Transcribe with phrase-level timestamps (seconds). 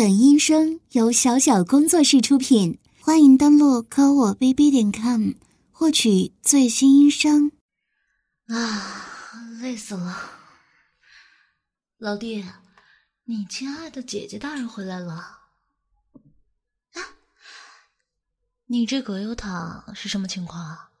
[0.00, 5.32] 本音声由小小工作室出品，欢迎登录科我 bb 点 com
[5.70, 7.52] 获取最新音声。
[8.46, 10.16] 啊，累死了！
[11.98, 12.42] 老弟，
[13.24, 15.12] 你亲爱的姐姐大人回来了。
[16.94, 17.00] 啊，
[18.68, 20.92] 你这葛优躺是什么情况啊？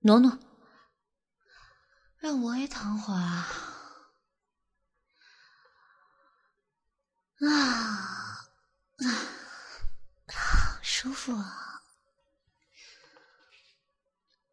[0.00, 0.38] 挪挪，
[2.18, 3.48] 让我也躺会儿啊。
[7.48, 8.09] 啊
[11.36, 11.44] 服！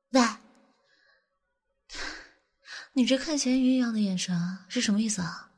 [0.09, 0.21] 喂，
[2.93, 5.51] 你这看咸鱼一样的眼神是什么意思啊？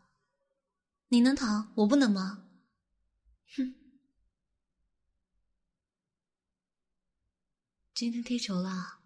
[1.09, 2.45] 你能躺，我不能吗？
[3.55, 3.75] 哼！
[7.93, 8.99] 今天踢球了，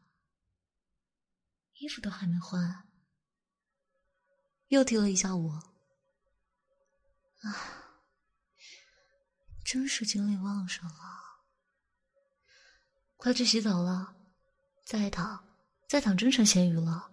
[1.74, 2.88] 衣服都还没换，
[4.68, 5.50] 又踢了一下午。
[7.42, 7.84] 啊！
[9.66, 11.23] 真是精力旺盛啊！
[13.24, 14.18] 快去洗澡了，
[14.84, 15.48] 再躺
[15.88, 17.10] 再躺真成咸鱼了。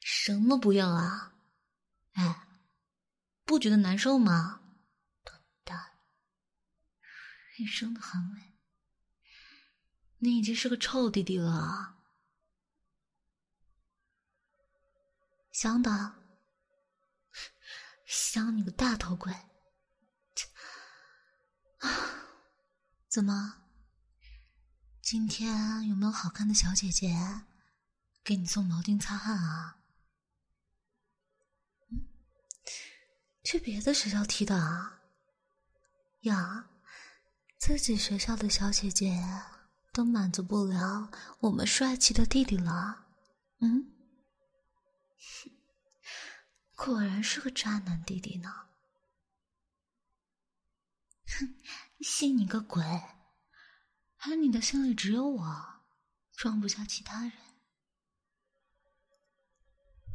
[0.00, 1.34] 什么不要啊？
[2.12, 2.46] 哎，
[3.44, 4.62] 不觉得难受吗？
[5.24, 5.98] 笨蛋，
[7.58, 8.40] 一身的汗味，
[10.18, 11.96] 你已经是个臭弟弟了，
[15.50, 16.14] 想打。
[18.06, 19.32] 想你个大头鬼！
[21.78, 22.19] 啊，
[23.10, 23.56] 怎么？
[25.02, 27.42] 今天有没有好看的小姐姐
[28.22, 29.82] 给你送毛巾擦汗啊？
[31.90, 32.06] 嗯，
[33.42, 35.02] 去别的学校踢的啊？
[36.20, 36.70] 呀，
[37.58, 39.20] 自己学校的小姐姐
[39.92, 43.06] 都满足不了我们帅气的弟弟了？
[43.58, 43.92] 嗯？
[46.76, 48.68] 果然是个渣男弟弟呢！
[51.26, 51.56] 哼，
[52.02, 52.82] 信你个鬼！
[54.22, 55.80] 而你的心里只有我，
[56.36, 57.32] 装不下其他人。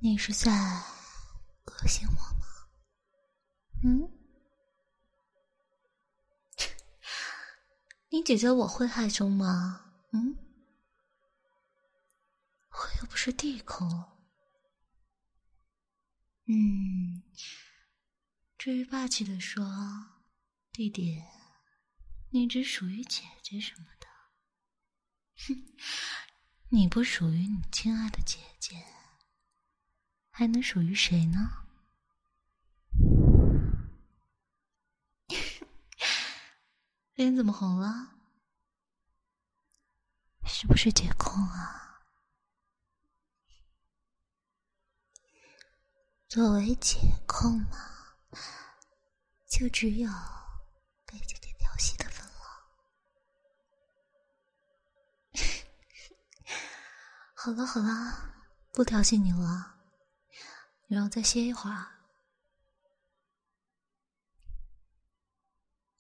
[0.02, 2.70] 你是在恶心我吗？
[3.84, 4.12] 嗯？
[8.10, 9.94] 你姐姐我会害羞吗？
[10.12, 10.38] 嗯？
[12.70, 13.86] 我又不是地口。
[16.48, 17.24] 嗯，
[18.58, 19.66] 至于霸气的说，
[20.72, 21.24] 弟弟，
[22.36, 24.08] 你只属于姐姐什么的，
[25.48, 25.74] 哼，
[26.68, 28.86] 你不属于你亲爱的姐姐，
[30.30, 31.66] 还能属于谁呢？
[37.16, 38.18] 脸怎么红了？
[40.46, 42.02] 是不是解控啊？
[46.28, 48.18] 作为姐控嘛，
[49.48, 50.10] 就只有
[51.06, 52.34] 被姐姐调戏的份了。
[57.46, 58.34] 好了好了，
[58.72, 59.76] 不调戏你了，
[60.88, 62.02] 你让我再歇一会儿。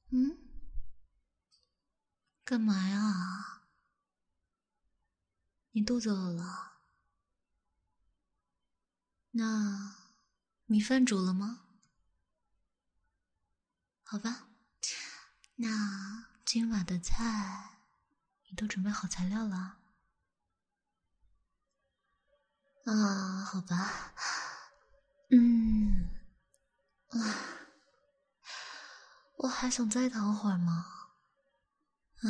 [0.09, 0.39] 嗯？
[2.43, 3.61] 干嘛呀？
[5.73, 6.79] 你肚子饿了？
[9.29, 9.97] 那？
[10.65, 11.67] 米饭煮了吗？
[14.01, 14.47] 好吧，
[15.57, 17.77] 那今晚的菜
[18.49, 19.77] 你都准备好材料了？
[22.85, 24.13] 啊，好吧，
[25.31, 26.07] 嗯，
[27.09, 27.17] 啊，
[29.37, 30.85] 我还想再躺会儿吗？
[32.21, 32.29] 啊，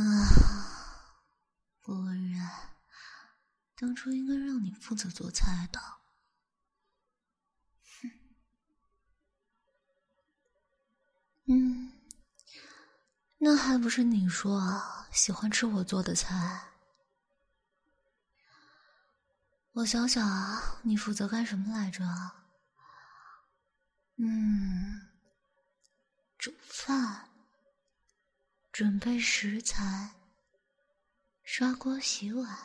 [1.84, 2.50] 果然，
[3.76, 5.80] 当初应该让你负责做菜的。
[8.02, 8.12] 哼
[11.48, 11.92] 嗯，
[13.40, 16.70] 那还不是你说喜欢吃我做的菜？
[19.76, 22.02] 我想想啊，你负责干什么来着？
[24.16, 25.02] 嗯，
[26.38, 27.30] 煮饭、
[28.72, 30.16] 准备食材、
[31.44, 32.58] 刷锅洗碗，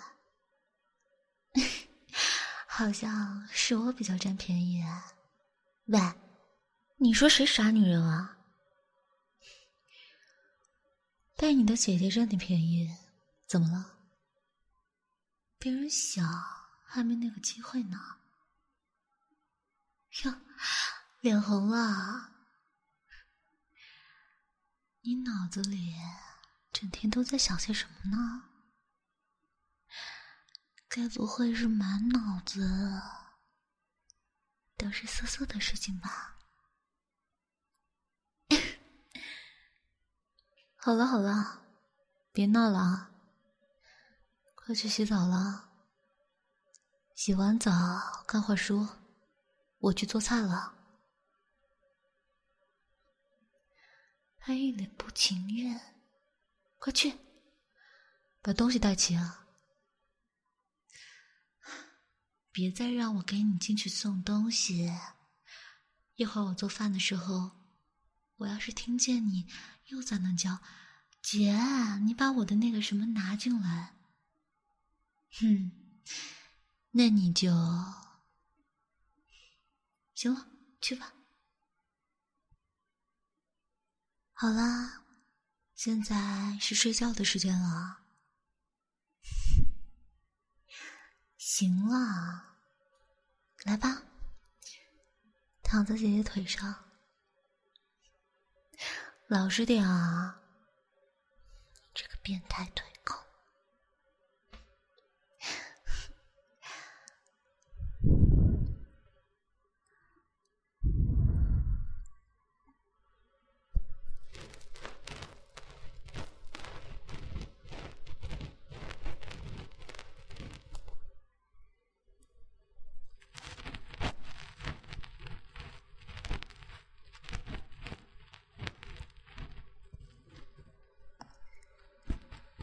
[2.69, 4.85] 好像是我比较占便宜。
[5.87, 5.99] 喂，
[6.99, 8.39] 你说谁傻女人啊？
[11.37, 12.89] 被你的姐姐占你便宜，
[13.49, 13.99] 怎么了？
[15.59, 16.25] 别人想
[16.93, 18.17] 还没那个机会呢。
[20.25, 20.35] 哟，
[21.21, 22.33] 脸红了。
[25.03, 25.95] 你脑子里
[26.73, 28.49] 整天都在想些什么呢？
[30.89, 33.01] 该不会是满脑子
[34.77, 36.37] 都是色色的事情吧？
[40.75, 41.63] 好了好了，
[42.33, 43.13] 别闹了。
[44.57, 45.69] 快去洗澡了。
[47.22, 47.70] 洗完澡
[48.26, 48.88] 看会书，
[49.76, 50.75] 我去做菜了。
[54.38, 55.78] 他一脸不情愿，
[56.78, 57.12] 快去，
[58.40, 59.46] 把东西带齐啊！
[62.50, 64.90] 别再让我给你进去送东西。
[66.14, 67.50] 一会儿我做饭的时候，
[68.37, 69.46] 我要是听见你
[69.88, 70.58] 又在那叫
[71.20, 71.55] “姐”，
[72.00, 73.94] 你把我的那个什么拿进来，
[75.38, 75.70] 哼，
[76.93, 77.49] 那你就
[80.15, 80.49] 行了，
[80.81, 81.13] 去吧。
[84.33, 85.05] 好啦，
[85.75, 87.99] 现在是睡觉的时间了。
[91.39, 92.59] 行了，
[93.65, 94.03] 来吧，
[95.63, 96.85] 躺在姐姐腿上，
[99.29, 100.41] 老实点啊，
[101.95, 102.90] 这个变态腿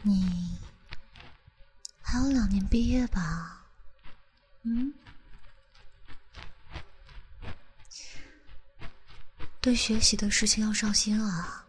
[0.08, 0.56] 你
[2.00, 3.62] 还有两年毕业吧？
[4.62, 4.94] 嗯，
[9.60, 11.62] 对学习的事情要上心啊。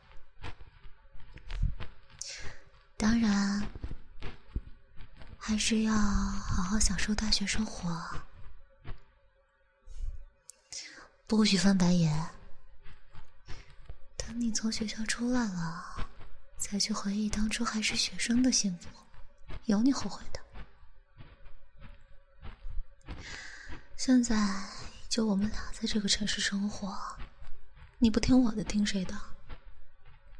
[2.96, 3.62] 当然，
[5.38, 8.02] 还是要好好享受大学生活，
[11.28, 12.30] 不许翻白眼。
[14.16, 16.09] 等你从学校出来了。
[16.60, 18.90] 再去回忆当初还是学生的幸福，
[19.66, 20.40] 有你后悔的。
[23.98, 24.38] 现在
[25.08, 26.96] 就我们俩在这个城市生活，
[27.98, 29.16] 你不听我的，听谁的？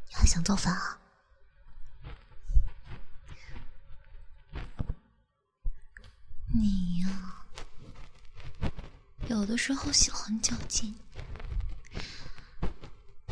[0.08, 1.00] 你还想造反啊？
[6.54, 7.10] 你呀，
[9.30, 10.94] 有的时候喜欢较劲。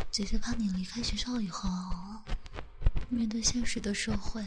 [0.10, 1.70] 姐姐怕你离开学校以后。
[3.10, 4.44] 面对现实的社会，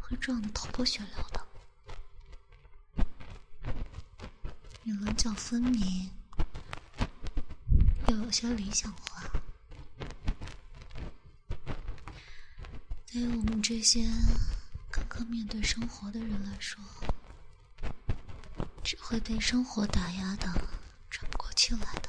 [0.00, 1.46] 会撞得头破血流的。
[4.82, 6.10] 你棱角分明，
[8.08, 9.22] 又有些理想化。
[13.06, 14.08] 对于我们这些
[14.90, 16.82] 刚刚面对生活的人来说，
[18.82, 20.46] 只会被生活打压的
[21.10, 22.08] 喘不过气来的。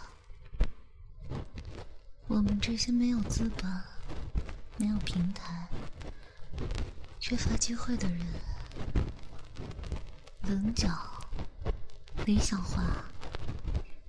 [2.28, 3.91] 我们这些没有资本。
[4.82, 5.68] 没有平台、
[7.20, 8.26] 缺乏机会的人，
[10.42, 10.90] 棱角、
[12.26, 12.82] 理想化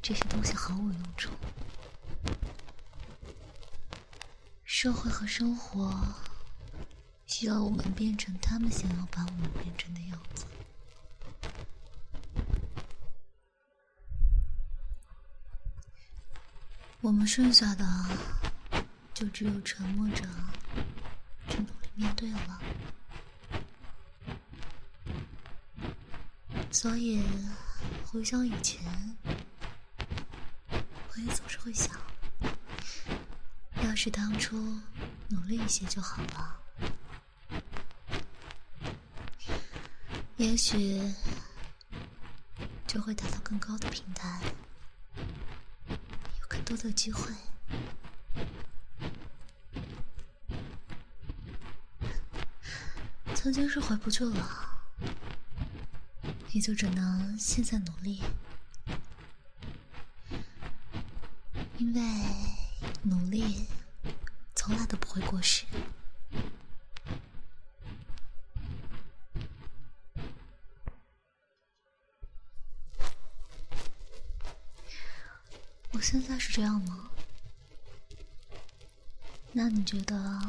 [0.01, 1.31] 这些东西毫无用处。
[4.65, 5.95] 社会和生活
[7.27, 10.47] 需要我们变成他们想要把我们变成的样子。
[17.03, 17.85] 我们剩下的
[19.23, 20.27] 就只有沉默着。
[21.95, 22.61] 面对了，
[26.73, 27.23] 所以
[28.05, 28.83] 回想以前，
[30.73, 31.97] 我也总是会想，
[33.85, 34.57] 要是当初
[35.29, 36.61] 努力一些就好了，
[40.39, 41.01] 也许
[42.89, 44.41] 就会达到更高的平台，
[46.41, 47.31] 有更多的机会。
[53.43, 54.81] 曾经是回不去了，
[56.53, 58.23] 也就只能现在努力，
[61.77, 62.01] 因为
[63.03, 63.67] 努力
[64.55, 65.65] 从来都不会过时。
[75.91, 77.11] 我现在是这样吗？
[79.51, 80.41] 那你觉得？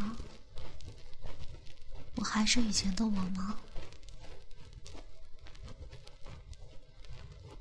[2.23, 3.57] 我还是以前的我吗？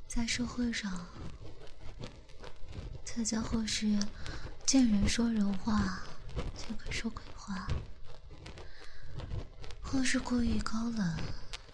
[0.07, 1.05] 在社会上，
[3.05, 3.99] 大家或是
[4.65, 6.05] 见人说人话，
[6.57, 7.67] 见鬼说鬼话，
[9.83, 11.19] 或是过于高冷、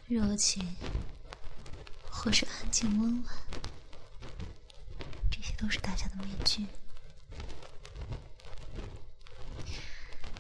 [0.07, 0.75] 热情，
[2.11, 3.35] 或是安静温婉，
[5.31, 6.67] 这些都是大家的面具。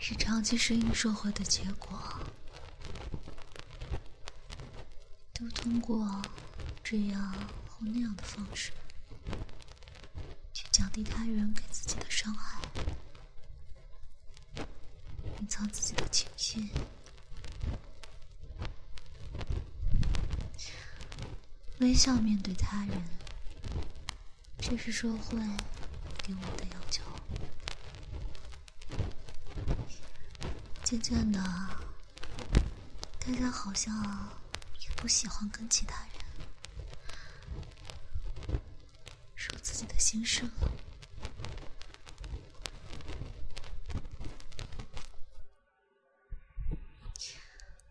[0.01, 2.01] 是长期适应社会的结果。
[5.39, 6.21] 都通过
[6.83, 7.33] 这样
[7.69, 8.73] 或那样的方式，
[10.53, 12.61] 去降低他人给自己的伤害，
[15.41, 16.69] 隐藏自己的情绪，
[21.79, 23.01] 微笑面对他人，
[24.59, 25.39] 这是社会
[26.25, 27.05] 给我的要求。
[30.83, 31.39] 渐渐的，
[33.21, 34.29] 大家好像……
[35.01, 36.13] 不喜欢跟其他人
[39.37, 40.51] 说自己的心事了，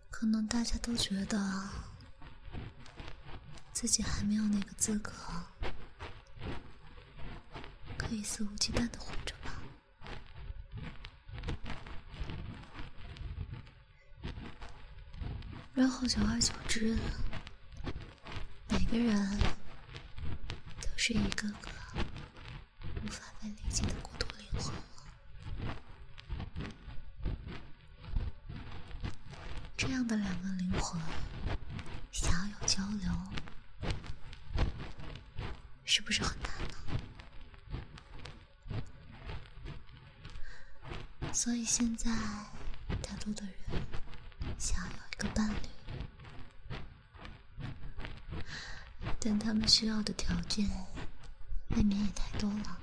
[0.10, 1.70] 可能大家都觉得
[3.72, 5.14] 自己还没有那个资格，
[7.98, 9.34] 可以肆无忌惮的活着。
[15.78, 16.98] 然后久而久之，
[18.68, 19.38] 每个人
[20.82, 21.70] 都是一个个
[23.06, 24.74] 无法被理解的孤独灵魂。
[29.78, 31.00] 这样的两个灵魂
[32.12, 33.12] 想要有交流，
[35.86, 36.76] 是不是很难呢？
[41.32, 42.10] 所以现在，
[43.04, 43.54] 大多的人
[44.58, 45.56] 想要有一个伴侣。
[49.20, 50.70] 但他们需要的条件
[51.70, 52.80] 未免也太多了。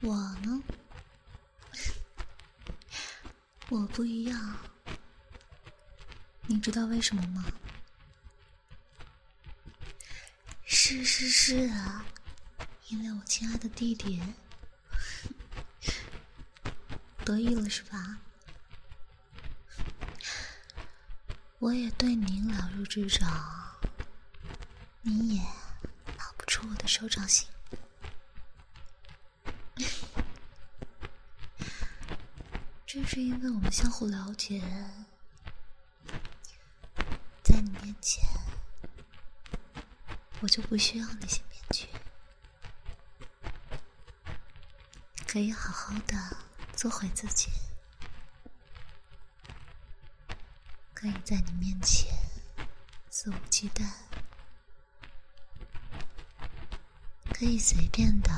[0.00, 0.62] 我呢，
[3.68, 4.58] 我不一样。
[6.46, 7.44] 你知道为什么吗？
[10.64, 12.04] 是是是啊，
[12.88, 14.20] 因为我亲爱的弟弟
[17.32, 18.18] 得意了，是吧？
[21.60, 23.74] 我也对您了如指掌，
[25.00, 25.42] 你也
[26.18, 27.48] 逃不出我的手掌心。
[32.84, 34.60] 正是因为我们相互了解，
[37.42, 38.22] 在你面前，
[40.40, 41.88] 我就不需要那些面具，
[45.26, 46.36] 可以好好的
[46.82, 47.48] 做回自己。
[50.92, 52.12] 可以在你面前
[53.08, 53.88] 肆无忌惮，
[57.32, 58.32] 可以随便的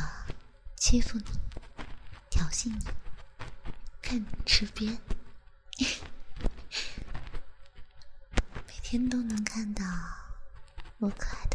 [0.77, 1.25] 欺负你、
[2.29, 2.85] 挑衅你、
[4.03, 4.99] 看你吃瘪，
[8.67, 9.83] 每天都能看到
[10.99, 11.54] 我可爱的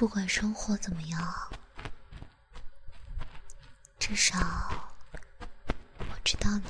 [0.00, 1.52] 不管生活怎么样，
[3.98, 4.38] 至少
[5.98, 6.64] 我知道你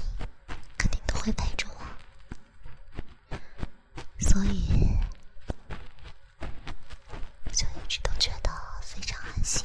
[0.76, 3.38] 肯定都会陪着我，
[4.18, 4.98] 所以
[7.44, 8.50] 我就一直都觉得
[8.82, 9.64] 非常安心。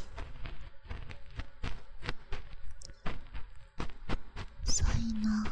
[4.63, 5.43] 所以呢，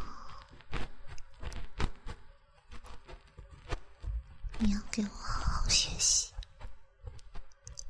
[4.60, 6.32] 你要给我好好学习。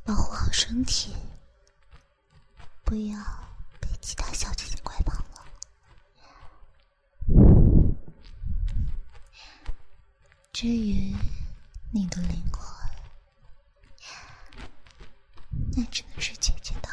[0.05, 1.15] 保护好身体，
[2.83, 3.17] 不要
[3.81, 5.45] 被其他小姐姐拐跑了。
[10.53, 11.15] 至于
[11.91, 12.63] 你的灵魂，
[15.75, 16.89] 那只能是姐姐的。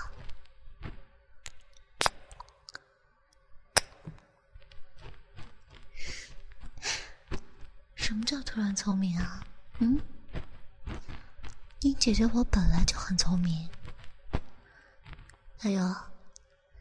[7.94, 9.46] 什么叫突然聪明啊？
[9.80, 10.00] 嗯？
[12.00, 13.68] 姐姐我本来就很聪明，
[15.60, 15.94] 哎呦，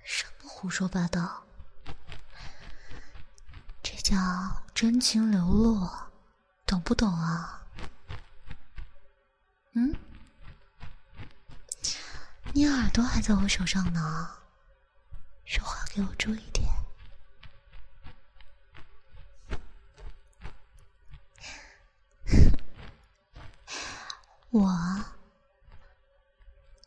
[0.01, 1.43] 什么胡说八道？
[3.83, 4.15] 这叫
[4.73, 5.89] 真情流露，
[6.65, 7.61] 懂不懂啊？
[9.73, 9.93] 嗯？
[12.53, 14.29] 你耳朵还在我手上呢，
[15.43, 16.65] 说话给我注意点。
[24.51, 24.67] 我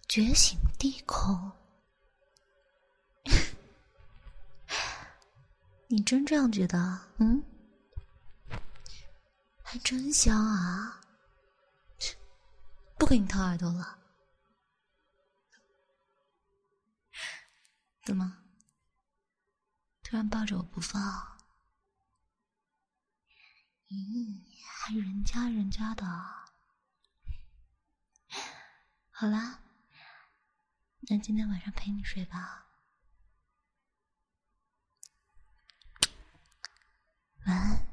[0.08, 1.52] 觉醒地空，
[5.86, 6.98] 你真这样觉得？
[7.18, 7.40] 嗯，
[9.62, 11.00] 还真香啊！
[12.98, 13.98] 不给你掏耳朵了，
[18.04, 18.38] 怎么
[20.02, 21.00] 突然抱着我不放？
[23.88, 26.51] 咦，还人家人家的。
[29.22, 29.60] 好啦
[31.02, 32.66] 那今天晚上陪你睡吧。
[37.46, 37.91] 晚安。